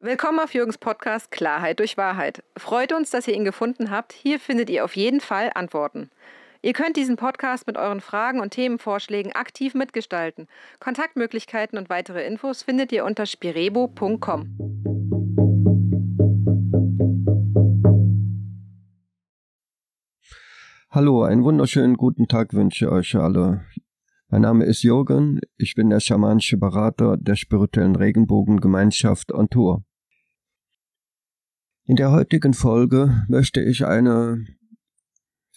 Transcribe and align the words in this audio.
Willkommen 0.00 0.38
auf 0.38 0.54
Jürgens 0.54 0.78
Podcast 0.78 1.32
Klarheit 1.32 1.80
durch 1.80 1.96
Wahrheit. 1.96 2.44
Freut 2.56 2.92
uns, 2.92 3.10
dass 3.10 3.26
ihr 3.26 3.34
ihn 3.34 3.44
gefunden 3.44 3.90
habt. 3.90 4.12
Hier 4.12 4.38
findet 4.38 4.70
ihr 4.70 4.84
auf 4.84 4.94
jeden 4.94 5.20
Fall 5.20 5.50
Antworten. 5.56 6.08
Ihr 6.62 6.72
könnt 6.72 6.96
diesen 6.96 7.16
Podcast 7.16 7.66
mit 7.66 7.76
euren 7.76 8.00
Fragen 8.00 8.38
und 8.38 8.50
Themenvorschlägen 8.50 9.32
aktiv 9.32 9.74
mitgestalten. 9.74 10.46
Kontaktmöglichkeiten 10.78 11.76
und 11.76 11.90
weitere 11.90 12.24
Infos 12.24 12.62
findet 12.62 12.92
ihr 12.92 13.04
unter 13.04 13.26
spirebo.com. 13.26 14.56
Hallo, 20.90 21.24
einen 21.24 21.42
wunderschönen 21.42 21.96
guten 21.96 22.28
Tag 22.28 22.54
wünsche 22.54 22.84
ich 22.84 22.90
euch 22.92 23.16
alle. 23.16 23.66
Mein 24.28 24.42
Name 24.42 24.64
ist 24.64 24.84
Jürgen, 24.84 25.40
ich 25.56 25.74
bin 25.74 25.90
der 25.90 25.98
schamanische 25.98 26.56
Berater 26.56 27.16
der 27.16 27.34
spirituellen 27.34 27.96
Regenbogengemeinschaft 27.96 29.32
on 29.32 29.48
Tour. 29.50 29.87
In 31.88 31.96
der 31.96 32.10
heutigen 32.10 32.52
Folge 32.52 33.24
möchte 33.28 33.62
ich 33.62 33.86
eine 33.86 34.44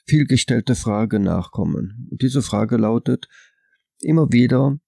vielgestellte 0.05 0.76
Frage 0.76 1.20
nachkommen. 1.20 2.07
Und 2.09 2.21
diese 2.21 2.41
Frage 2.41 2.77
lautet 2.77 3.27
immer 3.99 4.31
wieder, 4.31 4.80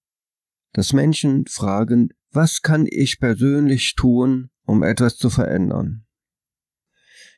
dass 0.72 0.94
Menschen 0.94 1.44
fragen, 1.46 2.08
was 2.30 2.62
kann 2.62 2.86
ich 2.88 3.20
persönlich 3.20 3.94
tun, 3.94 4.48
um 4.64 4.82
etwas 4.82 5.18
zu 5.18 5.28
verändern? 5.28 6.06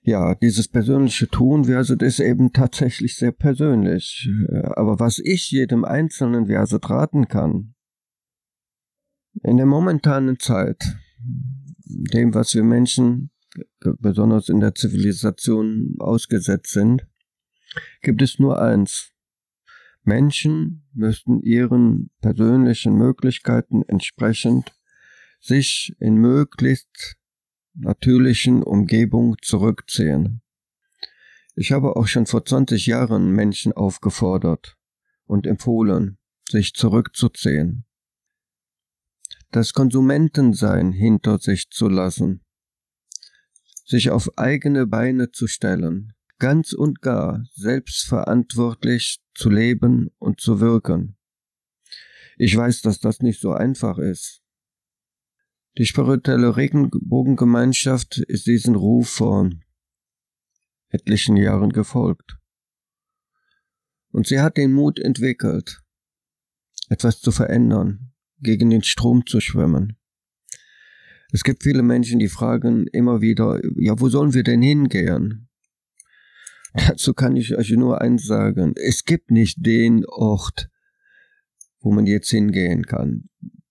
Ja, 0.03 0.37
dieses 0.37 0.69
persönliche 0.69 1.27
Tun, 1.27 1.65
Verset 1.65 2.01
ist 2.01 2.21
eben 2.21 2.53
tatsächlich 2.53 3.17
sehr 3.17 3.33
persönlich. 3.33 4.31
Aber 4.77 5.01
was 5.01 5.19
ich 5.19 5.51
jedem 5.51 5.85
einzelnen 5.85 6.47
Verset 6.47 6.89
raten 6.89 7.27
kann, 7.27 7.75
in 9.43 9.57
der 9.57 9.67
momentanen 9.67 10.39
Zeit, 10.39 10.97
dem, 12.13 12.35
was 12.35 12.55
wir 12.55 12.63
Menschen 12.63 13.33
besonders 13.81 14.49
in 14.49 14.61
der 14.61 14.75
Zivilisation 14.75 15.97
ausgesetzt 15.99 16.71
sind, 16.73 17.07
gibt 18.03 18.23
es 18.23 18.39
nur 18.39 18.61
eins. 18.61 19.13
Menschen 20.03 20.89
müssten 20.93 21.41
ihren 21.43 22.11
persönlichen 22.21 22.95
Möglichkeiten 22.95 23.83
entsprechend 23.89 24.73
sich 25.41 25.95
in 25.99 26.15
möglichst 26.15 27.17
natürlichen 27.75 28.63
Umgebung 28.63 29.37
zurückziehen. 29.43 30.43
Ich 31.55 31.73
habe 31.73 31.97
auch 31.97 32.07
schon 32.07 32.27
vor 32.27 32.45
20 32.45 32.87
Jahren 32.87 33.31
Menschen 33.31 33.73
aufgefordert 33.73 34.77
und 35.25 35.47
empfohlen, 35.47 36.19
sich 36.49 36.75
zurückzuziehen, 36.75 37.85
das 39.51 39.73
Konsumentensein 39.73 40.93
hinter 40.93 41.39
sich 41.39 41.71
zu 41.71 41.89
lassen 41.89 42.46
sich 43.87 44.11
auf 44.11 44.37
eigene 44.37 44.87
Beine 44.87 45.31
zu 45.31 45.47
stellen, 45.47 46.13
ganz 46.39 46.73
und 46.73 47.01
gar 47.01 47.47
selbstverantwortlich 47.53 49.23
zu 49.35 49.49
leben 49.49 50.11
und 50.19 50.41
zu 50.41 50.61
wirken. 50.61 51.17
Ich 52.37 52.55
weiß, 52.55 52.83
dass 52.83 53.01
das 53.01 53.21
nicht 53.21 53.41
so 53.41 53.53
einfach 53.53 53.99
ist. 53.99 54.43
Die 55.79 55.87
spirituelle 55.87 56.57
Regenbogengemeinschaft 56.57 58.19
ist 58.19 58.47
diesen 58.47 58.75
Ruf 58.75 59.09
vor 59.09 59.51
etlichen 60.89 61.37
Jahren 61.37 61.71
gefolgt. 61.71 62.39
Und 64.11 64.27
sie 64.27 64.41
hat 64.41 64.57
den 64.57 64.73
Mut 64.73 64.99
entwickelt, 64.99 65.83
etwas 66.89 67.21
zu 67.21 67.31
verändern, 67.31 68.13
gegen 68.39 68.71
den 68.71 68.83
Strom 68.83 69.27
zu 69.27 69.41
schwimmen. 69.41 69.99
Es 71.33 71.43
gibt 71.43 71.63
viele 71.63 71.83
Menschen, 71.83 72.19
die 72.19 72.29
fragen 72.29 72.87
immer 72.93 73.21
wieder, 73.21 73.61
ja, 73.77 73.99
wo 73.99 74.09
sollen 74.09 74.35
wir 74.35 74.43
denn 74.43 74.63
hingehen? 74.63 75.49
Dazu 76.89 77.15
kann 77.15 77.37
ich 77.37 77.57
euch 77.57 77.71
nur 77.71 78.01
eins 78.01 78.27
sagen. 78.27 78.75
Es 78.77 79.05
gibt 79.05 79.31
nicht 79.31 79.65
den 79.65 80.05
Ort, 80.07 80.69
wo 81.81 81.93
man 81.93 82.07
jetzt 82.07 82.31
hingehen 82.31 82.85
kann. 82.85 83.29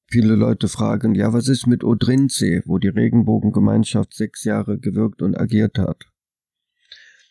Viele 0.07 0.35
Leute 0.35 0.67
fragen, 0.67 1.15
ja, 1.15 1.33
was 1.33 1.47
ist 1.47 1.67
mit 1.67 1.83
Odrinze, 1.83 2.61
wo 2.65 2.77
die 2.77 2.89
Regenbogengemeinschaft 2.89 4.13
sechs 4.13 4.43
Jahre 4.43 4.79
gewirkt 4.79 5.21
und 5.21 5.35
agiert 5.35 5.77
hat? 5.77 6.05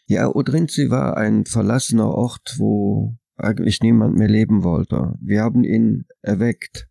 Ja, 0.07 0.29
Odrinze 0.29 0.91
war 0.91 1.17
ein 1.17 1.47
verlassener 1.47 2.09
Ort, 2.09 2.57
wo 2.59 3.17
eigentlich 3.37 3.81
niemand 3.81 4.17
mehr 4.17 4.29
leben 4.29 4.63
wollte. 4.63 5.15
Wir 5.21 5.43
haben 5.43 5.65
ihn 5.65 6.07
erweckt. 6.21 6.89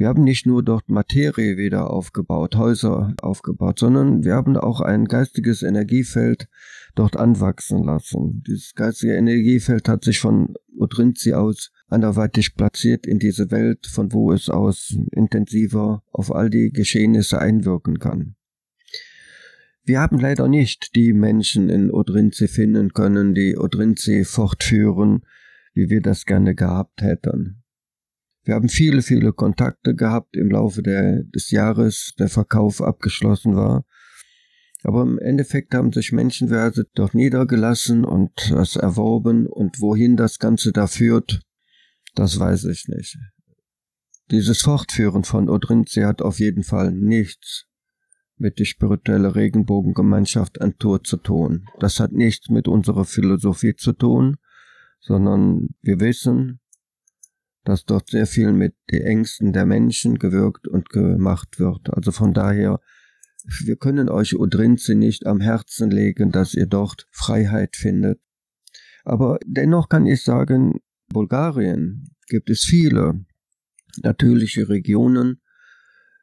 Wir 0.00 0.08
haben 0.08 0.24
nicht 0.24 0.46
nur 0.46 0.62
dort 0.62 0.88
Materie 0.88 1.58
wieder 1.58 1.90
aufgebaut, 1.90 2.56
Häuser 2.56 3.12
aufgebaut, 3.20 3.80
sondern 3.80 4.24
wir 4.24 4.32
haben 4.32 4.56
auch 4.56 4.80
ein 4.80 5.04
geistiges 5.04 5.62
Energiefeld 5.62 6.48
dort 6.94 7.18
anwachsen 7.18 7.84
lassen. 7.84 8.42
Dieses 8.46 8.72
geistige 8.74 9.12
Energiefeld 9.12 9.90
hat 9.90 10.02
sich 10.02 10.18
von 10.18 10.54
Odrinzi 10.78 11.34
aus 11.34 11.70
anderweitig 11.88 12.54
platziert 12.54 13.06
in 13.06 13.18
diese 13.18 13.50
Welt, 13.50 13.86
von 13.86 14.10
wo 14.14 14.32
es 14.32 14.48
aus 14.48 14.96
intensiver 15.12 16.02
auf 16.12 16.34
all 16.34 16.48
die 16.48 16.70
Geschehnisse 16.72 17.38
einwirken 17.38 17.98
kann. 17.98 18.36
Wir 19.84 20.00
haben 20.00 20.18
leider 20.18 20.48
nicht 20.48 20.94
die 20.94 21.12
Menschen 21.12 21.68
in 21.68 21.90
Odrinzi 21.90 22.48
finden 22.48 22.94
können, 22.94 23.34
die 23.34 23.58
Odrinzi 23.58 24.24
fortführen, 24.24 25.26
wie 25.74 25.90
wir 25.90 26.00
das 26.00 26.24
gerne 26.24 26.54
gehabt 26.54 27.02
hätten. 27.02 27.59
Wir 28.50 28.56
haben 28.56 28.68
viele, 28.68 29.00
viele 29.02 29.32
Kontakte 29.32 29.94
gehabt 29.94 30.36
im 30.36 30.50
Laufe 30.50 30.82
der, 30.82 31.22
des 31.22 31.52
Jahres, 31.52 32.14
der 32.18 32.28
Verkauf 32.28 32.82
abgeschlossen 32.82 33.54
war. 33.54 33.84
Aber 34.82 35.02
im 35.02 35.20
Endeffekt 35.20 35.72
haben 35.72 35.92
sich 35.92 36.10
Menschenwerte 36.10 36.88
dort 36.96 37.14
niedergelassen 37.14 38.04
und 38.04 38.50
das 38.50 38.74
erworben 38.74 39.46
und 39.46 39.80
wohin 39.80 40.16
das 40.16 40.40
Ganze 40.40 40.72
da 40.72 40.88
führt, 40.88 41.42
das 42.16 42.40
weiß 42.40 42.64
ich 42.64 42.88
nicht. 42.88 43.16
Dieses 44.32 44.62
Fortführen 44.62 45.22
von 45.22 45.48
Odrinzi 45.48 46.00
hat 46.00 46.20
auf 46.20 46.40
jeden 46.40 46.64
Fall 46.64 46.90
nichts 46.90 47.68
mit 48.36 48.58
der 48.58 48.64
spirituelle 48.64 49.36
Regenbogengemeinschaft 49.36 50.60
an 50.60 50.76
Tour 50.76 51.04
zu 51.04 51.18
tun. 51.18 51.66
Das 51.78 52.00
hat 52.00 52.10
nichts 52.10 52.48
mit 52.48 52.66
unserer 52.66 53.04
Philosophie 53.04 53.76
zu 53.76 53.92
tun, 53.92 54.38
sondern 54.98 55.68
wir 55.82 56.00
wissen, 56.00 56.59
dass 57.64 57.84
dort 57.84 58.08
sehr 58.08 58.26
viel 58.26 58.52
mit 58.52 58.74
den 58.90 59.02
Ängsten 59.02 59.52
der 59.52 59.66
Menschen 59.66 60.18
gewirkt 60.18 60.66
und 60.66 60.88
gemacht 60.88 61.58
wird. 61.58 61.92
Also 61.92 62.12
von 62.12 62.32
daher, 62.32 62.80
wir 63.64 63.76
können 63.76 64.08
euch 64.08 64.38
Odrinze 64.38 64.94
nicht 64.94 65.26
am 65.26 65.40
Herzen 65.40 65.90
legen, 65.90 66.30
dass 66.30 66.54
ihr 66.54 66.66
dort 66.66 67.06
Freiheit 67.10 67.76
findet. 67.76 68.20
Aber 69.04 69.38
dennoch 69.46 69.88
kann 69.88 70.06
ich 70.06 70.22
sagen, 70.22 70.80
Bulgarien 71.08 72.14
gibt 72.28 72.50
es 72.50 72.62
viele 72.62 73.24
natürliche 74.02 74.68
Regionen, 74.68 75.40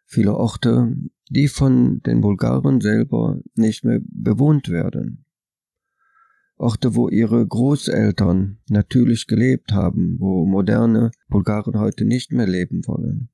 viele 0.06 0.36
Orte, 0.36 0.96
die 1.30 1.48
von 1.48 2.02
den 2.02 2.22
Bulgaren 2.22 2.82
selber 2.82 3.42
nicht 3.56 3.84
mehr 3.84 4.00
bewohnt 4.04 4.70
werden. 4.70 5.26
Orte, 6.58 6.96
wo 6.96 7.08
ihre 7.10 7.46
Großeltern 7.46 8.58
natürlich 8.70 9.28
gelebt 9.28 9.72
haben, 9.72 10.18
wo 10.20 10.46
moderne 10.46 11.12
Bulgaren 11.30 11.80
heute 11.80 12.06
nicht 12.06 12.32
mehr 12.32 12.48
leben 12.48 12.82
wollen. 12.88 13.30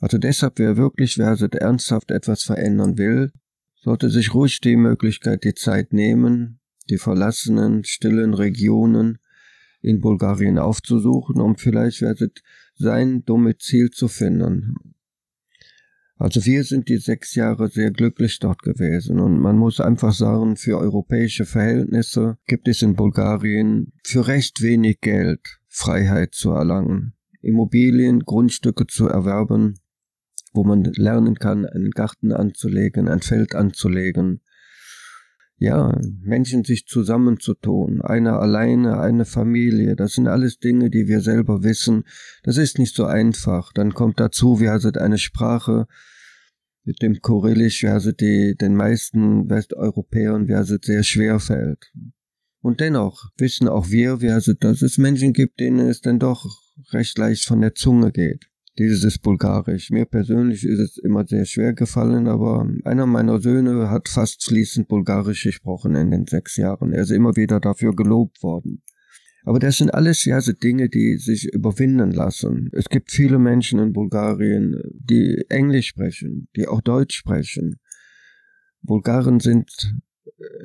Also 0.00 0.18
deshalb, 0.18 0.58
wer 0.58 0.76
wirklich 0.76 1.16
wer 1.16 1.54
ernsthaft 1.54 2.10
etwas 2.10 2.42
verändern 2.42 2.98
will, 2.98 3.32
sollte 3.76 4.10
sich 4.10 4.34
ruhig 4.34 4.60
die 4.60 4.76
Möglichkeit, 4.76 5.44
die 5.44 5.54
Zeit 5.54 5.92
nehmen, 5.92 6.60
die 6.90 6.98
verlassenen, 6.98 7.84
stillen 7.84 8.34
Regionen 8.34 9.18
in 9.80 10.00
Bulgarien 10.00 10.58
aufzusuchen, 10.58 11.40
um 11.40 11.56
vielleicht 11.56 12.02
werdet 12.02 12.42
sein 12.74 13.24
Domizil 13.24 13.90
zu 13.90 14.08
finden 14.08 14.76
also 16.18 16.44
wir 16.44 16.64
sind 16.64 16.88
die 16.88 16.98
sechs 16.98 17.34
Jahre 17.36 17.68
sehr 17.68 17.92
glücklich 17.92 18.40
dort 18.40 18.62
gewesen 18.62 19.20
und 19.20 19.38
man 19.38 19.56
muss 19.56 19.80
einfach 19.80 20.12
sagen, 20.12 20.56
für 20.56 20.78
europäische 20.78 21.44
Verhältnisse 21.44 22.38
gibt 22.46 22.66
es 22.66 22.82
in 22.82 22.96
Bulgarien 22.96 23.92
für 24.04 24.26
recht 24.26 24.60
wenig 24.60 25.00
Geld 25.00 25.40
Freiheit 25.68 26.34
zu 26.34 26.50
erlangen. 26.50 27.14
Immobilien, 27.40 28.20
Grundstücke 28.20 28.86
zu 28.86 29.06
erwerben, 29.06 29.78
wo 30.52 30.64
man 30.64 30.84
lernen 30.84 31.36
kann, 31.36 31.64
einen 31.64 31.90
Garten 31.90 32.32
anzulegen, 32.32 33.08
ein 33.08 33.20
Feld 33.20 33.54
anzulegen. 33.54 34.40
Ja, 35.60 35.98
Menschen 36.20 36.64
sich 36.64 36.86
zusammenzutun, 36.86 38.00
einer 38.00 38.38
alleine, 38.38 39.00
eine 39.00 39.24
Familie, 39.24 39.96
das 39.96 40.12
sind 40.12 40.28
alles 40.28 40.58
Dinge, 40.58 40.88
die 40.88 41.08
wir 41.08 41.20
selber 41.20 41.64
wissen. 41.64 42.04
Das 42.44 42.58
ist 42.58 42.78
nicht 42.78 42.94
so 42.94 43.04
einfach. 43.06 43.72
Dann 43.72 43.92
kommt 43.92 44.20
dazu, 44.20 44.60
wir 44.60 44.78
sind 44.78 44.98
eine 44.98 45.18
Sprache, 45.18 45.86
mit 46.88 47.02
dem 47.02 47.20
Kyrillisch, 47.20 47.84
also 47.84 48.12
die 48.12 48.56
den 48.56 48.74
meisten 48.74 49.50
Westeuropäern, 49.50 50.50
also 50.50 50.76
sehr 50.80 51.02
schwer 51.02 51.38
fällt. 51.38 51.92
Und 52.62 52.80
dennoch 52.80 53.26
wissen 53.36 53.68
auch 53.68 53.90
wir, 53.90 54.18
also, 54.32 54.54
dass 54.54 54.80
es 54.80 54.96
Menschen 54.96 55.34
gibt, 55.34 55.60
denen 55.60 55.86
es 55.86 56.00
dann 56.00 56.18
doch 56.18 56.46
recht 56.92 57.18
leicht 57.18 57.44
von 57.44 57.60
der 57.60 57.74
Zunge 57.74 58.10
geht. 58.10 58.46
Dieses 58.78 59.04
ist 59.04 59.18
Bulgarisch. 59.18 59.90
Mir 59.90 60.06
persönlich 60.06 60.64
ist 60.64 60.78
es 60.78 60.96
immer 60.96 61.26
sehr 61.26 61.44
schwer 61.44 61.74
gefallen, 61.74 62.26
aber 62.26 62.66
einer 62.84 63.04
meiner 63.04 63.38
Söhne 63.38 63.90
hat 63.90 64.08
fast 64.08 64.44
fließend 64.44 64.88
Bulgarisch 64.88 65.42
gesprochen 65.42 65.94
in 65.94 66.10
den 66.10 66.26
sechs 66.26 66.56
Jahren. 66.56 66.92
Er 66.92 67.02
ist 67.02 67.10
immer 67.10 67.36
wieder 67.36 67.60
dafür 67.60 67.94
gelobt 67.94 68.42
worden. 68.42 68.82
Aber 69.48 69.60
das 69.60 69.78
sind 69.78 69.94
alles 69.94 70.26
ja 70.26 70.42
so 70.42 70.52
Dinge, 70.52 70.90
die 70.90 71.16
sich 71.16 71.50
überwinden 71.50 72.10
lassen. 72.10 72.68
Es 72.74 72.90
gibt 72.90 73.10
viele 73.10 73.38
Menschen 73.38 73.78
in 73.78 73.94
Bulgarien, 73.94 74.78
die 74.92 75.42
Englisch 75.48 75.86
sprechen, 75.86 76.48
die 76.54 76.68
auch 76.68 76.82
Deutsch 76.82 77.16
sprechen. 77.16 77.80
Bulgaren 78.82 79.40
sind 79.40 79.96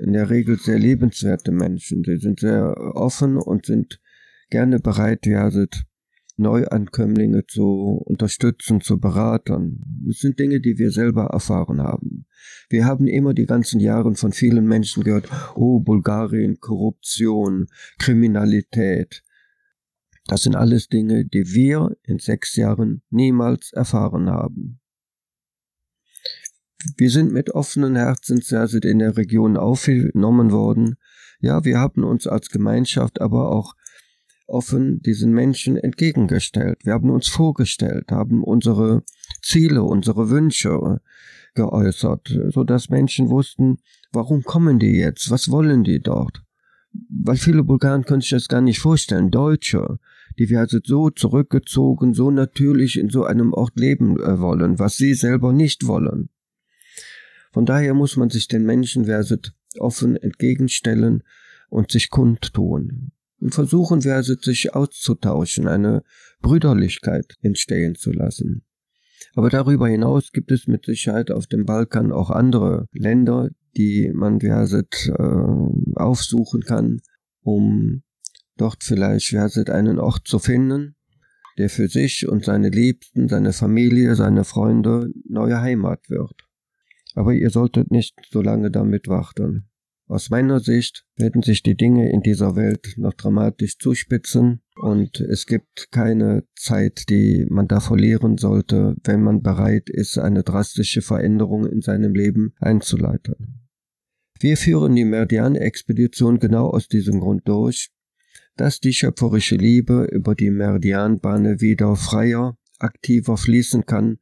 in 0.01 0.11
der 0.11 0.29
Regel 0.29 0.59
sehr 0.59 0.79
lebenswerte 0.79 1.53
Menschen. 1.53 2.03
Sie 2.03 2.17
sind 2.17 2.41
sehr 2.41 2.75
offen 2.93 3.37
und 3.37 3.67
sind 3.67 4.01
gerne 4.49 4.79
bereit, 4.79 5.25
ja, 5.27 5.49
Neuankömmlinge 6.35 7.45
zu 7.45 8.01
unterstützen, 8.05 8.81
zu 8.81 8.99
beraten. 8.99 9.83
Das 10.07 10.17
sind 10.17 10.39
Dinge, 10.39 10.59
die 10.59 10.77
wir 10.77 10.91
selber 10.91 11.25
erfahren 11.25 11.81
haben. 11.81 12.25
Wir 12.69 12.85
haben 12.85 13.07
immer 13.07 13.33
die 13.33 13.45
ganzen 13.45 13.79
Jahre 13.79 14.13
von 14.15 14.31
vielen 14.31 14.65
Menschen 14.65 15.03
gehört, 15.03 15.29
oh, 15.55 15.79
Bulgarien, 15.79 16.59
Korruption, 16.59 17.67
Kriminalität. 17.99 19.23
Das 20.25 20.43
sind 20.43 20.55
alles 20.55 20.87
Dinge, 20.87 21.25
die 21.25 21.45
wir 21.53 21.95
in 22.03 22.17
sechs 22.17 22.55
Jahren 22.55 23.03
niemals 23.09 23.71
erfahren 23.73 24.29
haben. 24.29 24.79
Wir 26.97 27.09
sind 27.09 27.31
mit 27.31 27.51
offenen 27.51 27.95
Herzen 27.95 28.41
in 28.83 28.99
der 28.99 29.15
Region 29.15 29.57
aufgenommen 29.57 30.51
worden. 30.51 30.95
Ja, 31.39 31.63
wir 31.63 31.79
haben 31.79 32.03
uns 32.03 32.27
als 32.27 32.49
Gemeinschaft 32.49 33.21
aber 33.21 33.51
auch 33.51 33.75
offen 34.47 35.01
diesen 35.01 35.31
Menschen 35.33 35.77
entgegengestellt. 35.77 36.79
Wir 36.83 36.93
haben 36.93 37.09
uns 37.09 37.27
vorgestellt, 37.27 38.11
haben 38.11 38.43
unsere 38.43 39.03
Ziele, 39.41 39.83
unsere 39.83 40.29
Wünsche 40.29 40.99
geäußert, 41.55 42.37
so 42.49 42.63
dass 42.63 42.89
Menschen 42.89 43.29
wussten, 43.29 43.77
warum 44.11 44.43
kommen 44.43 44.79
die 44.79 44.97
jetzt? 44.97 45.29
Was 45.29 45.49
wollen 45.49 45.83
die 45.83 45.99
dort? 45.99 46.43
Weil 47.09 47.37
viele 47.37 47.63
Bulgaren 47.63 48.05
können 48.05 48.21
sich 48.21 48.31
das 48.31 48.47
gar 48.47 48.61
nicht 48.61 48.79
vorstellen. 48.79 49.31
Deutsche, 49.31 49.99
die 50.37 50.49
wir 50.49 50.59
also 50.59 50.79
so 50.83 51.09
zurückgezogen, 51.09 52.13
so 52.13 52.31
natürlich 52.31 52.99
in 52.99 53.09
so 53.09 53.23
einem 53.23 53.53
Ort 53.53 53.73
leben 53.75 54.19
äh, 54.19 54.39
wollen, 54.39 54.79
was 54.79 54.97
sie 54.97 55.13
selber 55.13 55.53
nicht 55.53 55.87
wollen. 55.87 56.29
Von 57.51 57.65
daher 57.65 57.93
muss 57.93 58.17
man 58.17 58.29
sich 58.29 58.47
den 58.47 58.63
Menschen 58.65 59.05
verset 59.05 59.53
offen 59.79 60.15
entgegenstellen 60.15 61.23
und 61.69 61.91
sich 61.91 62.09
kundtun 62.09 63.11
und 63.21 63.22
versuchen 63.49 64.03
wir 64.03 64.15
also 64.15 64.35
sich 64.35 64.73
auszutauschen, 64.73 65.67
eine 65.67 66.03
Brüderlichkeit 66.41 67.35
entstehen 67.41 67.95
zu 67.95 68.11
lassen. 68.11 68.63
Aber 69.35 69.49
darüber 69.49 69.87
hinaus 69.87 70.31
gibt 70.31 70.51
es 70.51 70.67
mit 70.67 70.85
Sicherheit 70.85 71.31
auf 71.31 71.47
dem 71.47 71.65
Balkan 71.65 72.11
auch 72.11 72.29
andere 72.29 72.87
Länder, 72.91 73.49
die 73.75 74.11
man 74.13 74.39
Verset 74.39 75.09
äh, 75.17 75.95
aufsuchen 75.95 76.61
kann, 76.61 77.01
um 77.41 78.03
dort 78.57 78.83
vielleicht 78.83 79.29
Verset 79.29 79.69
einen 79.69 79.99
Ort 79.99 80.27
zu 80.27 80.39
finden, 80.39 80.95
der 81.57 81.69
für 81.69 81.87
sich 81.87 82.27
und 82.27 82.45
seine 82.45 82.69
Liebsten, 82.69 83.27
seine 83.27 83.53
Familie, 83.53 84.15
seine 84.15 84.43
Freunde 84.43 85.09
neue 85.27 85.59
Heimat 85.61 86.09
wird. 86.09 86.47
Aber 87.15 87.33
ihr 87.33 87.49
solltet 87.49 87.91
nicht 87.91 88.15
so 88.31 88.41
lange 88.41 88.71
damit 88.71 89.07
warten. 89.07 89.69
Aus 90.07 90.29
meiner 90.29 90.59
Sicht 90.59 91.05
werden 91.15 91.43
sich 91.43 91.63
die 91.63 91.75
Dinge 91.75 92.11
in 92.11 92.21
dieser 92.21 92.55
Welt 92.55 92.95
noch 92.97 93.13
dramatisch 93.13 93.77
zuspitzen 93.77 94.61
und 94.75 95.21
es 95.21 95.45
gibt 95.45 95.91
keine 95.91 96.43
Zeit, 96.55 97.09
die 97.09 97.45
man 97.49 97.67
da 97.67 97.79
verlieren 97.79 98.37
sollte, 98.37 98.95
wenn 99.03 99.23
man 99.23 99.41
bereit 99.41 99.89
ist, 99.89 100.17
eine 100.17 100.43
drastische 100.43 101.01
Veränderung 101.01 101.65
in 101.65 101.81
seinem 101.81 102.13
Leben 102.13 102.53
einzuleiten. 102.59 103.69
Wir 104.39 104.57
führen 104.57 104.95
die 104.95 105.05
Meridian-Expedition 105.05 106.39
genau 106.39 106.69
aus 106.69 106.89
diesem 106.89 107.21
Grund 107.21 107.47
durch, 107.47 107.89
dass 108.57 108.81
die 108.81 108.93
schöpferische 108.93 109.55
Liebe 109.55 110.03
über 110.11 110.35
die 110.35 110.51
Meridianbahne 110.51 111.61
wieder 111.61 111.95
freier, 111.95 112.57
aktiver 112.77 113.37
fließen 113.37 113.85
kann 113.85 114.19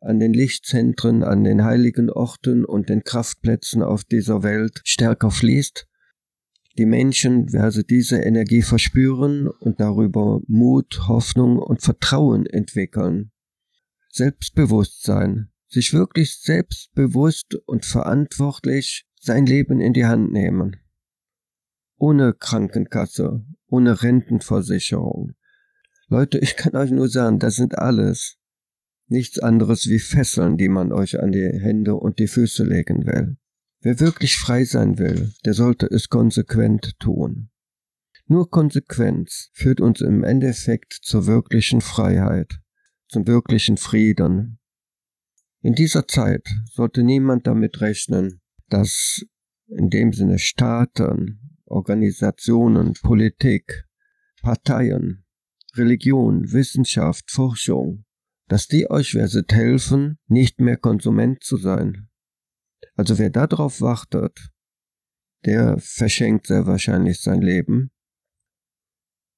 an 0.00 0.18
den 0.18 0.32
Lichtzentren, 0.32 1.22
an 1.22 1.44
den 1.44 1.64
heiligen 1.64 2.10
Orten 2.10 2.64
und 2.64 2.88
den 2.88 3.04
Kraftplätzen 3.04 3.82
auf 3.82 4.04
dieser 4.04 4.42
Welt 4.42 4.80
stärker 4.84 5.30
fließt. 5.30 5.86
Die 6.78 6.86
Menschen 6.86 7.52
werden 7.52 7.84
diese 7.88 8.18
Energie 8.18 8.62
verspüren 8.62 9.48
und 9.48 9.80
darüber 9.80 10.40
Mut, 10.46 11.08
Hoffnung 11.08 11.58
und 11.58 11.82
Vertrauen 11.82 12.46
entwickeln. 12.46 13.32
Selbstbewusstsein, 14.10 15.50
sich 15.68 15.92
wirklich 15.92 16.40
selbstbewusst 16.40 17.56
und 17.66 17.84
verantwortlich 17.84 19.06
sein 19.20 19.46
Leben 19.46 19.80
in 19.80 19.92
die 19.92 20.06
Hand 20.06 20.32
nehmen. 20.32 20.76
Ohne 21.96 22.32
Krankenkasse, 22.32 23.44
ohne 23.66 24.02
Rentenversicherung. 24.02 25.34
Leute, 26.08 26.38
ich 26.38 26.56
kann 26.56 26.74
euch 26.74 26.90
nur 26.90 27.08
sagen, 27.08 27.38
das 27.38 27.56
sind 27.56 27.76
alles 27.78 28.39
nichts 29.10 29.38
anderes 29.38 29.88
wie 29.88 29.98
Fesseln, 29.98 30.56
die 30.56 30.68
man 30.68 30.92
euch 30.92 31.20
an 31.20 31.32
die 31.32 31.50
Hände 31.60 31.94
und 31.94 32.18
die 32.18 32.28
Füße 32.28 32.64
legen 32.64 33.06
will. 33.06 33.36
Wer 33.80 33.98
wirklich 33.98 34.36
frei 34.36 34.64
sein 34.64 34.98
will, 34.98 35.32
der 35.44 35.54
sollte 35.54 35.86
es 35.86 36.08
konsequent 36.08 36.98
tun. 36.98 37.50
Nur 38.26 38.50
Konsequenz 38.50 39.50
führt 39.52 39.80
uns 39.80 40.00
im 40.00 40.22
Endeffekt 40.22 40.92
zur 41.02 41.26
wirklichen 41.26 41.80
Freiheit, 41.80 42.60
zum 43.08 43.26
wirklichen 43.26 43.76
Frieden. 43.76 44.60
In 45.62 45.74
dieser 45.74 46.06
Zeit 46.06 46.48
sollte 46.72 47.02
niemand 47.02 47.46
damit 47.46 47.80
rechnen, 47.80 48.40
dass 48.68 49.24
in 49.66 49.90
dem 49.90 50.12
Sinne 50.12 50.38
Staaten, 50.38 51.58
Organisationen, 51.64 52.94
Politik, 52.94 53.84
Parteien, 54.42 55.24
Religion, 55.74 56.52
Wissenschaft, 56.52 57.30
Forschung 57.30 58.04
dass 58.50 58.66
die 58.66 58.90
euch 58.90 59.14
werdet 59.14 59.52
helfen, 59.52 60.18
nicht 60.26 60.60
mehr 60.60 60.76
Konsument 60.76 61.44
zu 61.44 61.56
sein. 61.56 62.08
Also 62.96 63.16
wer 63.16 63.30
darauf 63.30 63.80
wartet, 63.80 64.50
der 65.44 65.78
verschenkt 65.78 66.48
sehr 66.48 66.66
wahrscheinlich 66.66 67.20
sein 67.20 67.42
Leben 67.42 67.92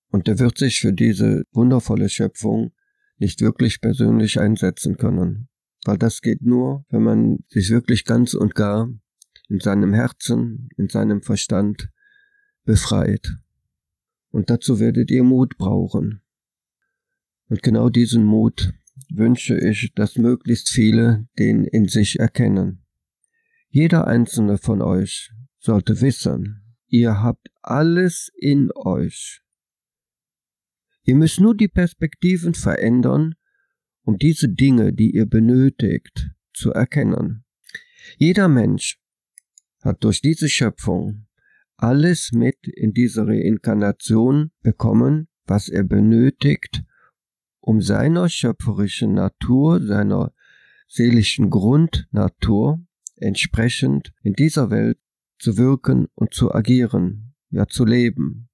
und 0.09 0.29
der 0.29 0.39
wird 0.39 0.57
sich 0.57 0.81
für 0.81 0.95
diese 0.95 1.45
wundervolle 1.53 2.09
Schöpfung 2.09 2.73
nicht 3.19 3.43
wirklich 3.43 3.83
persönlich 3.83 4.41
einsetzen 4.41 4.97
können, 4.97 5.51
weil 5.85 5.99
das 5.99 6.23
geht 6.23 6.41
nur, 6.41 6.87
wenn 6.89 7.03
man 7.03 7.45
sich 7.49 7.69
wirklich 7.69 8.07
ganz 8.07 8.33
und 8.33 8.55
gar 8.55 8.89
in 9.51 9.61
seinem 9.61 9.93
Herzen, 9.93 10.71
in 10.79 10.89
seinem 10.89 11.21
Verstand 11.21 11.91
befreit. 12.65 13.37
Und 14.31 14.49
dazu 14.49 14.81
werdet 14.81 15.11
ihr 15.11 15.23
Mut 15.23 15.59
brauchen. 15.59 16.23
Und 17.51 17.63
genau 17.63 17.91
diesen 17.91 18.25
Mut 18.25 18.73
wünsche 19.13 19.59
ich, 19.59 19.93
dass 19.95 20.17
möglichst 20.17 20.71
viele 20.71 21.27
den 21.39 21.65
in 21.65 21.89
sich 21.89 22.19
erkennen. 22.19 22.85
Jeder 23.69 24.07
einzelne 24.07 24.59
von 24.59 24.83
euch 24.83 25.31
sollte 25.59 26.01
wissen, 26.01 26.77
ihr 26.89 27.23
habt 27.23 27.49
alles 27.63 28.31
in 28.37 28.71
euch. 28.75 29.41
Ihr 31.05 31.17
müsst 31.17 31.41
nur 31.41 31.57
die 31.57 31.69
Perspektiven 31.69 32.55
verändern, 32.55 33.35
um 34.03 34.19
diese 34.19 34.49
Dinge, 34.49 34.93
die 34.93 35.15
ihr 35.15 35.27
benötigt, 35.27 36.31
zu 36.53 36.73
erkennen. 36.73 37.45
Jeder 38.19 38.49
Mensch 38.49 39.01
hat 39.81 40.05
durch 40.05 40.21
diese 40.21 40.49
Schöpfung 40.49 41.27
alles 41.77 42.31
mit 42.33 42.69
in 42.69 42.93
diese 42.93 43.27
Reinkarnation 43.27 44.53
bekommen, 44.63 45.29
was 45.45 45.69
er 45.69 45.83
benötigt, 45.83 46.85
um 47.63 47.81
seiner 47.81 48.29
schöpferischen 48.29 49.15
Natur, 49.15 49.81
seiner 49.81 50.35
seelischen 50.89 51.49
Grundnatur 51.49 52.85
entsprechend 53.17 54.13
in 54.23 54.35
dieser 54.35 54.71
Welt 54.71 54.99
zu 55.39 55.57
wirken 55.57 56.09
und 56.15 56.35
zu 56.35 56.53
agieren, 56.53 57.35
ja 57.51 57.67
zu 57.67 57.85
leben. 57.85 58.51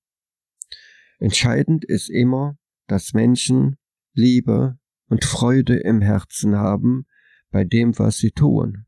Entscheidend 1.18 1.84
ist 1.84 2.10
immer, 2.10 2.58
dass 2.86 3.14
Menschen 3.14 3.76
Liebe 4.12 4.78
und 5.08 5.24
Freude 5.24 5.76
im 5.78 6.00
Herzen 6.00 6.56
haben 6.56 7.06
bei 7.50 7.64
dem, 7.64 7.98
was 7.98 8.18
sie 8.18 8.30
tun. 8.30 8.84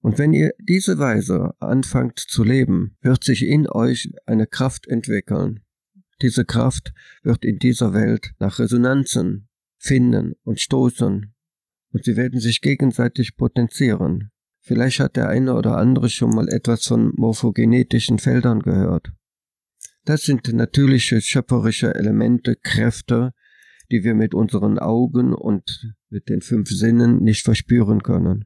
Und 0.00 0.18
wenn 0.18 0.32
ihr 0.32 0.52
diese 0.58 0.98
Weise 0.98 1.54
anfangt 1.60 2.18
zu 2.18 2.42
leben, 2.42 2.96
wird 3.00 3.22
sich 3.22 3.42
in 3.44 3.68
euch 3.68 4.12
eine 4.26 4.46
Kraft 4.46 4.88
entwickeln, 4.88 5.60
diese 6.22 6.44
Kraft 6.44 6.92
wird 7.22 7.44
in 7.44 7.58
dieser 7.58 7.92
Welt 7.92 8.32
nach 8.38 8.58
Resonanzen 8.58 9.48
finden 9.78 10.34
und 10.44 10.60
stoßen, 10.60 11.34
und 11.92 12.04
sie 12.04 12.16
werden 12.16 12.38
sich 12.38 12.60
gegenseitig 12.60 13.36
potenzieren. 13.36 14.30
Vielleicht 14.60 15.00
hat 15.00 15.16
der 15.16 15.28
eine 15.28 15.54
oder 15.54 15.76
andere 15.76 16.08
schon 16.08 16.34
mal 16.34 16.48
etwas 16.48 16.86
von 16.86 17.12
morphogenetischen 17.16 18.18
Feldern 18.18 18.60
gehört. 18.60 19.12
Das 20.04 20.22
sind 20.22 20.52
natürliche 20.52 21.20
schöpferische 21.20 21.94
Elemente, 21.94 22.56
Kräfte, 22.56 23.32
die 23.90 24.04
wir 24.04 24.14
mit 24.14 24.34
unseren 24.34 24.78
Augen 24.78 25.34
und 25.34 25.94
mit 26.08 26.28
den 26.28 26.42
fünf 26.42 26.68
Sinnen 26.70 27.22
nicht 27.22 27.44
verspüren 27.44 28.02
können. 28.02 28.44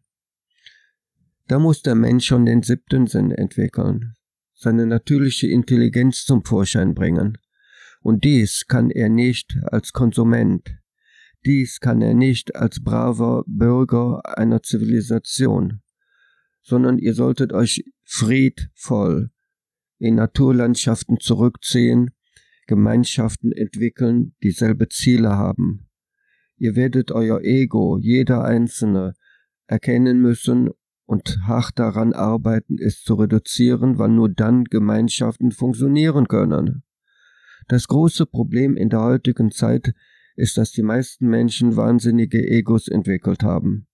Da 1.47 1.59
muss 1.59 1.83
der 1.83 1.95
Mensch 1.95 2.26
schon 2.26 2.47
den 2.47 2.62
siebten 2.62 3.07
Sinn 3.07 3.31
entwickeln, 3.31 4.14
seine 4.54 4.87
natürliche 4.87 5.49
Intelligenz 5.49 6.25
zum 6.25 6.45
Vorschein 6.45 6.95
bringen. 6.95 7.37
Und 8.04 8.23
dies 8.25 8.66
kann 8.68 8.90
er 8.90 9.08
nicht 9.08 9.56
als 9.64 9.94
Konsument, 9.94 10.76
dies 11.46 11.80
kann 11.80 12.02
er 12.02 12.12
nicht 12.12 12.54
als 12.54 12.84
braver 12.84 13.44
Bürger 13.46 14.20
einer 14.37 14.62
Zivilisation, 14.62 15.80
sondern 16.61 16.99
ihr 16.99 17.14
solltet 17.14 17.54
euch 17.54 17.82
friedvoll 18.04 19.30
in 19.99 20.16
Naturlandschaften 20.16 21.18
zurückziehen, 21.18 22.11
Gemeinschaften 22.66 23.52
entwickeln, 23.52 24.34
dieselbe 24.42 24.90
Ziele 24.90 25.30
haben. 25.30 25.88
Ihr 26.58 26.76
werdet 26.76 27.11
euer 27.11 27.40
Ego, 27.40 27.96
jeder 27.99 28.44
Einzelne, 28.44 29.14
erkennen 29.66 30.20
müssen 30.20 30.68
und 31.06 31.38
hart 31.46 31.78
daran 31.78 32.12
arbeiten, 32.12 32.76
es 32.78 33.00
zu 33.00 33.14
reduzieren, 33.14 33.96
weil 33.96 34.11
nur 34.11 34.28
dann 34.28 34.64
Gemeinschaften 34.64 35.52
funktionieren 35.52 36.28
können. 36.28 36.84
Das 37.68 37.88
große 37.88 38.26
Problem 38.26 38.76
in 38.76 38.90
der 38.90 39.02
heutigen 39.02 39.50
Zeit 39.50 39.92
ist, 40.37 40.59
dass 40.59 40.73
die 40.73 40.83
meisten 40.83 41.28
Menschen 41.28 41.76
wahnsinnige 41.76 42.38
Egos 42.47 42.88
entwickelt 42.88 43.42
haben 43.42 43.87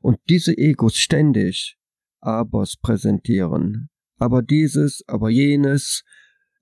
und 0.00 0.18
diese 0.28 0.56
Egos 0.56 0.96
ständig 0.96 1.78
Abers 2.20 2.76
präsentieren, 2.76 3.88
aber 4.18 4.42
dieses, 4.42 5.04
aber 5.06 5.30
jenes, 5.30 6.04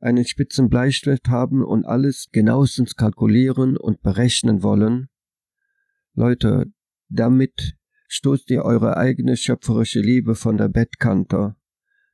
einen 0.00 0.26
spitzen 0.26 0.68
Bleistift 0.68 1.28
haben 1.28 1.64
und 1.64 1.86
alles 1.86 2.28
genauestens 2.30 2.94
kalkulieren 2.94 3.76
und 3.76 4.02
berechnen 4.02 4.62
wollen. 4.62 5.08
Leute, 6.12 6.66
damit 7.08 7.76
stoßt 8.08 8.50
ihr 8.50 8.64
eure 8.64 8.96
eigene 8.96 9.36
schöpferische 9.36 10.00
Liebe 10.00 10.34
von 10.34 10.58
der 10.58 10.68
Bettkante. 10.68 11.56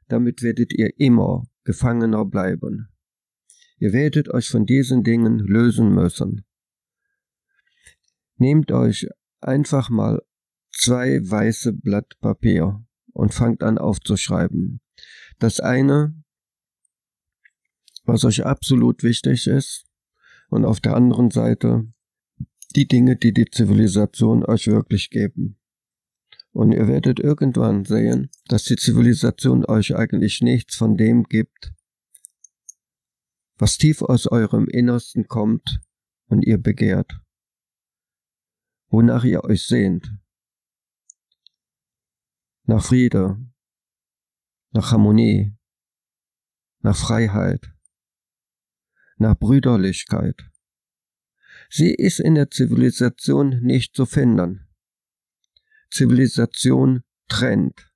Damit 0.09 0.43
werdet 0.43 0.73
ihr 0.73 0.99
immer 0.99 1.45
Gefangener 1.65 2.25
bleiben. 2.25 2.89
Ihr 3.81 3.95
werdet 3.95 4.29
euch 4.29 4.49
von 4.49 4.67
diesen 4.67 5.05
Dingen 5.05 5.39
lösen 5.39 5.95
müssen. 5.95 6.45
Nehmt 8.37 8.71
euch 8.73 9.09
einfach 9.41 9.89
mal 9.89 10.23
zwei 10.71 11.19
weiße 11.23 11.73
Blatt 11.73 12.19
Papier 12.21 12.85
und 13.13 13.33
fangt 13.33 13.63
an 13.63 13.79
aufzuschreiben. 13.79 14.83
Das 15.39 15.61
eine, 15.61 16.15
was 18.05 18.25
euch 18.27 18.45
absolut 18.45 19.03
wichtig 19.03 19.47
ist, 19.47 19.87
und 20.51 20.67
auf 20.67 20.81
der 20.81 20.95
anderen 20.95 21.31
Seite 21.31 21.87
die 22.77 22.87
Dinge, 22.87 23.17
die 23.17 23.33
die 23.33 23.47
Zivilisation 23.47 24.45
euch 24.45 24.67
wirklich 24.67 25.09
geben. 25.09 25.59
Und 26.53 26.73
ihr 26.73 26.87
werdet 26.87 27.19
irgendwann 27.19 27.85
sehen, 27.85 28.31
dass 28.49 28.65
die 28.65 28.77
Zivilisation 28.77 29.65
euch 29.65 29.95
eigentlich 29.97 30.43
nichts 30.43 30.75
von 30.75 30.97
dem 30.97 31.23
gibt, 31.25 31.73
was 33.61 33.77
tief 33.77 34.01
aus 34.01 34.27
eurem 34.27 34.67
Innersten 34.69 35.29
kommt 35.29 35.81
und 36.29 36.47
ihr 36.47 36.57
begehrt, 36.57 37.21
wonach 38.89 39.25
ihr 39.25 39.45
euch 39.45 39.67
sehnt. 39.67 40.17
Nach 42.65 42.83
Friede, 42.83 43.37
nach 44.71 44.93
Harmonie, 44.93 45.55
nach 46.79 46.97
Freiheit, 46.97 47.71
nach 49.17 49.37
Brüderlichkeit. 49.39 50.51
Sie 51.69 51.95
ist 51.95 52.19
in 52.19 52.37
der 52.37 52.51
Zivilisation 52.51 53.61
nicht 53.61 53.95
zu 53.95 54.07
finden. 54.07 54.69
Zivilisation 55.91 57.03
trennt. 57.29 57.93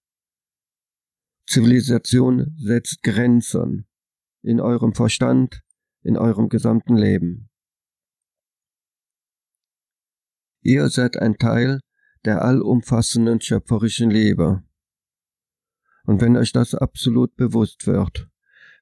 Zivilisation 1.47 2.55
setzt 2.59 3.03
Grenzen 3.03 3.87
in 4.45 4.61
eurem 4.61 4.95
Verstand, 4.95 5.63
in 6.03 6.17
eurem 6.17 6.49
gesamten 6.49 6.97
Leben. 6.97 7.49
Ihr 10.61 10.89
seid 10.89 11.17
ein 11.17 11.37
Teil 11.37 11.81
der 12.25 12.43
allumfassenden 12.43 13.41
schöpferischen 13.41 14.11
Liebe. 14.11 14.63
Und 16.05 16.21
wenn 16.21 16.37
euch 16.37 16.53
das 16.53 16.75
absolut 16.75 17.35
bewusst 17.37 17.87
wird, 17.87 18.29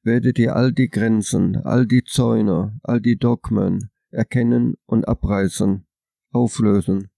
werdet 0.03 0.39
ihr 0.39 0.55
all 0.55 0.73
die 0.73 0.89
Grenzen, 0.89 1.57
all 1.57 1.87
die 1.87 2.05
Zäune, 2.05 2.79
all 2.83 3.01
die 3.01 3.17
Dogmen 3.17 3.91
erkennen 4.11 4.75
und 4.87 5.09
abreißen, 5.09 5.87
auflösen 6.33 7.13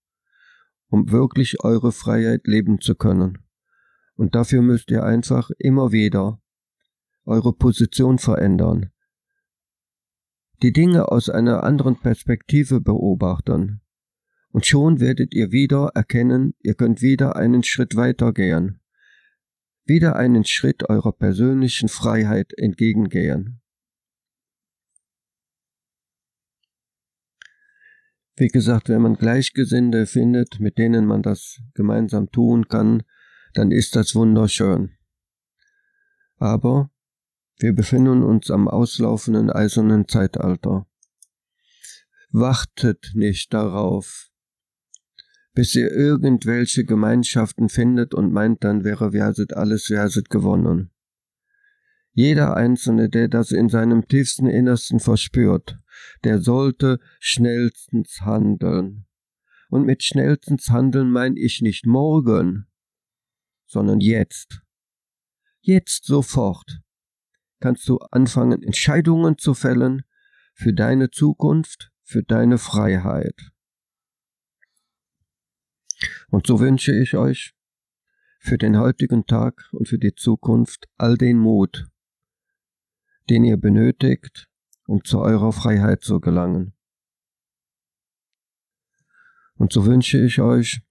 um 0.95 1.11
wirklich 1.11 1.65
eure 1.65 1.91
Freiheit 1.91 2.47
leben 2.47 2.81
zu 2.81 2.95
können. 2.95 3.39
Und 4.15 4.37
dafür 4.37 4.63
müsst 4.63 4.93
ihr 4.93 5.03
einfach 5.03 5.51
immer 5.59 5.91
wieder 5.91 6.41
eure 7.25 7.53
Position 7.53 8.19
verändern, 8.19 8.91
die 10.63 10.73
Dinge 10.73 11.11
aus 11.11 11.29
einer 11.29 11.65
anderen 11.65 11.97
Perspektive 12.01 12.81
beobachten, 12.81 13.81
und 14.51 14.67
schon 14.67 15.01
werdet 15.01 15.35
ihr 15.35 15.51
wieder 15.51 15.91
erkennen, 15.95 16.55
ihr 16.61 16.75
könnt 16.75 17.03
wieder 17.03 17.35
einen 17.35 17.65
Schritt 17.65 17.97
weitergehen, 17.97 18.81
wieder 19.85 20.15
einen 20.17 20.45
Schritt 20.45 20.89
eurer 20.89 21.13
persönlichen 21.13 21.89
Freiheit 21.89 22.53
entgegengehen. 22.57 23.61
Wie 28.37 28.49
gesagt, 28.49 28.89
wenn 28.89 29.03
man 29.03 29.15
Gleichgesinnte 29.15 30.07
findet, 30.07 30.59
mit 30.61 30.79
denen 30.79 31.07
man 31.07 31.23
das 31.23 31.61
gemeinsam 31.75 32.31
tun 32.31 32.69
kann, 32.69 33.03
dann 33.55 33.71
ist 33.71 33.95
das 33.95 34.15
wunderschön. 34.15 34.97
Aber 36.37 36.91
wir 37.59 37.73
befinden 37.73 38.23
uns 38.23 38.51
am 38.51 38.69
auslaufenden 38.69 39.51
eisernen 39.51 40.09
Zeitalter. 40.09 40.87
Wartet 42.31 43.13
nicht 43.15 43.55
darauf, 43.55 44.31
bis 45.55 45.75
ihr 45.77 45.91
irgendwelche 45.93 46.85
Gemeinschaften 46.85 47.69
findet 47.69 48.13
und 48.13 48.33
meint, 48.33 48.65
dann 48.65 48.83
wäre 48.83 49.13
Verset 49.13 49.55
alles 49.55 49.87
Verset 49.87 50.29
gewonnen. 50.31 50.91
Jeder 52.13 52.57
Einzelne, 52.57 53.09
der 53.09 53.29
das 53.29 53.53
in 53.53 53.69
seinem 53.69 54.07
tiefsten 54.07 54.47
Innersten 54.47 55.01
verspürt, 55.01 55.79
der 56.25 56.41
sollte 56.41 57.01
schnellstens 57.21 58.21
handeln. 58.21 59.07
Und 59.69 59.85
mit 59.85 60.03
schnellstens 60.03 60.71
handeln 60.71 61.11
meine 61.11 61.39
ich 61.39 61.61
nicht 61.61 61.87
morgen, 61.87 62.67
sondern 63.67 64.01
jetzt. 64.01 64.61
Jetzt 65.61 66.05
sofort 66.05 66.84
kannst 67.61 67.89
du 67.89 67.99
anfangen, 67.99 68.63
Entscheidungen 68.63 69.39
zu 69.39 69.55
fällen 69.55 70.03
für 70.55 70.73
deine 70.73 71.11
Zukunft, 71.11 71.93
für 72.03 72.23
deine 72.23 72.59
Freiheit. 72.59 73.53
Und 76.29 76.47
so 76.47 76.61
wünsche 76.61 76.93
ich 76.93 77.17
euch 77.17 77.55
für 78.39 78.59
den 78.59 78.79
heutigen 78.79 79.27
Tag 79.27 79.69
und 79.73 79.89
für 79.89 79.99
die 79.99 80.15
Zukunft 80.15 80.89
all 80.97 81.17
den 81.17 81.39
Mut, 81.39 81.87
den 83.31 83.45
ihr 83.45 83.57
benötigt, 83.57 84.49
um 84.87 85.03
zu 85.03 85.21
eurer 85.21 85.53
Freiheit 85.53 86.03
zu 86.03 86.21
gelangen. 86.21 86.75
Und 89.57 89.73
so 89.73 89.87
wünsche 89.87 90.19
ich 90.19 90.41
euch, 90.41 90.83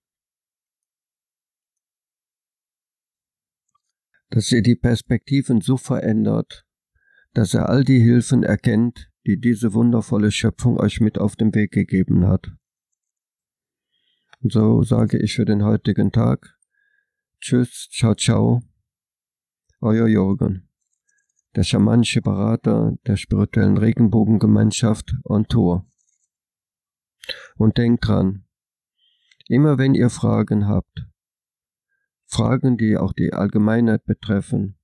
dass 4.34 4.52
ihr 4.52 4.64
die 4.64 4.76
Perspektiven 4.76 5.62
so 5.62 5.78
verändert, 5.78 6.66
dass 7.34 7.54
er 7.54 7.70
all 7.70 7.84
die 7.84 8.00
Hilfen 8.00 8.42
erkennt, 8.42 9.12
die 9.28 9.40
diese 9.40 9.76
wundervolle 9.76 10.32
Schöpfung 10.32 10.80
euch 10.80 11.02
mit 11.02 11.20
auf 11.20 11.36
den 11.36 11.54
Weg 11.54 11.70
gegeben 11.70 12.28
hat. 12.28 12.52
Und 14.42 14.52
so 14.52 14.82
sage 14.82 15.20
ich 15.20 15.36
für 15.36 15.46
den 15.46 15.64
heutigen 15.64 16.12
Tag 16.12 16.58
Tschüss, 17.42 17.90
ciao, 17.92 18.16
ciao, 18.16 18.64
euer 19.82 20.08
Jürgen 20.08 20.68
der 21.56 21.62
schamanische 21.62 22.22
Berater 22.22 22.96
der 23.06 23.16
spirituellen 23.16 23.78
Regenbogengemeinschaft 23.78 25.14
on 25.26 25.48
Tour. 25.48 25.86
Und 27.56 27.78
denkt 27.78 28.08
dran, 28.08 28.48
immer 29.48 29.78
wenn 29.78 29.94
ihr 29.94 30.10
Fragen 30.10 30.68
habt, 30.68 31.06
Fragen, 32.34 32.78
die 32.78 32.98
auch 32.98 33.14
die 33.14 33.34
Allgemeinheit 33.34 34.06
betreffen, 34.06 34.76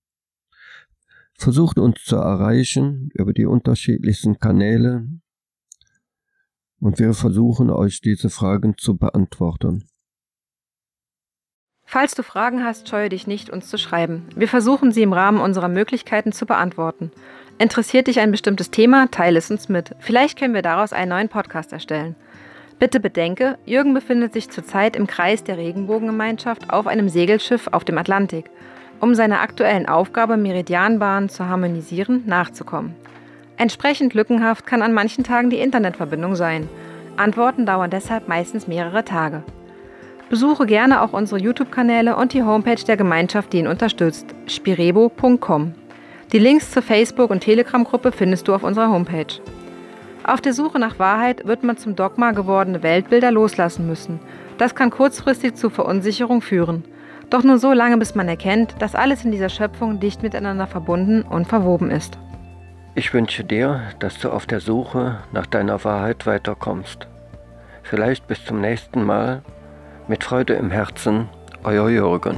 versucht 1.34 1.79
uns 1.79 2.03
zu 2.03 2.15
erreichen 2.15 3.10
über 3.13 3.34
die 3.34 3.46
unterschiedlichsten 3.46 4.39
Kanäle 4.39 5.08
und 6.79 7.00
wir 7.00 7.13
versuchen 7.13 7.70
euch 7.70 8.01
diese 8.01 8.29
Fragen 8.29 8.77
zu 8.77 8.98
beantworten. 8.98 9.86
Falls 11.86 12.13
du 12.13 12.22
Fragen 12.22 12.63
hast, 12.63 12.88
scheue 12.88 13.10
dich 13.10 13.25
nicht, 13.25 13.50
uns 13.50 13.68
zu 13.68 13.79
schreiben. 13.79 14.27
Wir 14.36 14.48
versuchen 14.48 14.91
sie 14.91 15.01
im 15.01 15.12
Rahmen 15.12 15.41
unserer 15.41 15.70
Möglichkeiten 15.70 16.32
zu 16.32 16.46
beantworten. 16.46 17.12
Interessiert 17.58 18.06
dich 18.06 18.20
ein 18.20 18.29
bestimmtes 18.29 18.70
Thema, 18.70 19.10
teile 19.10 19.39
es 19.39 19.50
uns 19.50 19.70
mit. 19.70 19.96
Vielleicht 19.98 20.38
können 20.38 20.53
wir 20.53 20.62
daraus 20.62 20.94
einen 20.94 21.10
neuen 21.10 21.29
Podcast 21.29 21.74
erstellen. 21.74 22.15
Bitte 22.79 23.01
bedenke, 23.01 23.57
Jürgen 23.65 23.93
befindet 23.93 24.31
sich 24.31 24.50
zurzeit 24.50 24.95
im 24.95 25.05
Kreis 25.05 25.43
der 25.43 25.57
Regenbogengemeinschaft 25.57 26.71
auf 26.71 26.88
einem 26.88 27.09
Segelschiff 27.09 27.67
auf 27.74 27.83
dem 27.83 27.98
Atlantik, 27.98 28.50
um 29.01 29.15
seiner 29.15 29.41
aktuellen 29.41 29.86
Aufgabe, 29.86 30.38
Meridianbahnen 30.38 31.27
zu 31.27 31.45
harmonisieren, 31.45 32.24
nachzukommen. 32.25 32.95
Entsprechend 33.57 34.13
lückenhaft 34.13 34.65
kann 34.65 34.81
an 34.81 34.93
manchen 34.93 35.25
Tagen 35.25 35.50
die 35.50 35.59
Internetverbindung 35.59 36.36
sein. 36.36 36.69
Antworten 37.17 37.65
dauern 37.65 37.89
deshalb 37.89 38.29
meistens 38.29 38.65
mehrere 38.65 39.03
Tage. 39.03 39.43
Besuche 40.29 40.65
gerne 40.65 41.01
auch 41.01 41.12
unsere 41.12 41.41
YouTube-Kanäle 41.41 42.15
und 42.15 42.31
die 42.31 42.43
Homepage 42.43 42.81
der 42.88 42.95
Gemeinschaft, 42.95 43.51
die 43.51 43.57
ihn 43.59 43.67
unterstützt, 43.67 44.27
spirebo.com. 44.48 45.74
Die 46.31 46.39
Links 46.39 46.71
zur 46.71 46.83
Facebook- 46.83 47.31
und 47.31 47.41
Telegram-Gruppe 47.41 48.13
findest 48.13 48.48
du 48.48 48.53
auf 48.53 48.63
unserer 48.63 48.89
Homepage. 48.89 49.41
Auf 50.29 50.41
der 50.41 50.53
Suche 50.53 50.77
nach 50.77 51.00
Wahrheit 51.00 51.48
wird 51.48 51.63
man 51.63 51.77
zum 51.77 51.95
Dogma 51.95 52.33
gewordene 52.33 52.83
Weltbilder 52.83 53.31
loslassen 53.31 53.88
müssen. 53.88 54.19
Das 54.59 54.75
kann 54.75 54.91
kurzfristig 54.91 55.55
zu 55.55 55.71
Verunsicherung 55.71 56.43
führen. 56.43 56.83
Doch 57.31 57.43
nur 57.43 57.57
so 57.57 57.74
lange, 57.74 57.98
bis 57.98 58.13
man 58.13 58.27
erkennt, 58.27 58.75
dass 58.77 58.93
alles 58.93 59.25
in 59.25 59.31
dieser 59.31 59.50
Schöpfung 59.50 60.00
dicht 60.00 60.21
miteinander 60.21 60.67
verbunden 60.67 61.24
und 61.24 61.48
verwoben 61.48 61.89
ist. 61.89 62.19
Ich 62.93 63.12
wünsche 63.12 63.43
dir, 63.43 63.81
dass 63.98 64.19
du 64.19 64.29
auf 64.29 64.45
der 64.45 64.59
Suche 64.59 65.17
nach 65.31 65.48
deiner 65.48 65.83
Wahrheit 65.83 66.27
weiterkommst. 66.27 67.07
Vielleicht 67.81 68.27
bis 68.27 68.45
zum 68.45 68.62
nächsten 68.62 69.03
Mal. 69.03 69.41
Mit 70.07 70.24
Freude 70.24 70.53
im 70.53 70.69
Herzen, 70.69 71.27
euer 71.63 71.89
Jürgen. 71.89 72.38